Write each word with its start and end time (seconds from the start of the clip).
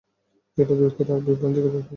যেটা 0.57 0.73
দুঃখের 0.79 1.07
আর 1.13 1.19
বিভ্রান্তিকর 1.25 1.63
ব্যাপার। 1.65 1.83